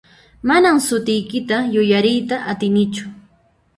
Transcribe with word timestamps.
Manan 0.47 0.77
sutiykita 0.87 1.57
yuyariyta 1.73 2.35
atinichu. 2.51 3.03